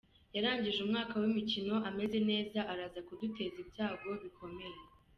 [0.35, 4.79] Yarangije umwaka w’imikino ameze neza, araza kuduteza ibyago bikomeye.